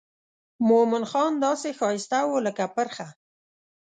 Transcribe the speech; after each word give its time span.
مومن 0.67 1.03
خان 1.11 1.33
داسې 1.45 1.69
ښایسته 1.79 2.17
و 2.25 2.31
لکه 2.45 2.65
پرخه. 2.75 3.07